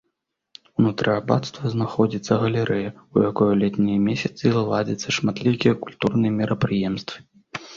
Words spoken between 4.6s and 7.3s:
ладзяцца шматлікія культурныя мерапрыемствы.